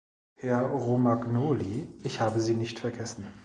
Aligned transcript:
Herr 0.33 0.63
Romagnoli, 0.63 1.87
ich 2.03 2.21
habe 2.21 2.39
Sie 2.39 2.55
nicht 2.55 2.79
vergessen. 2.79 3.27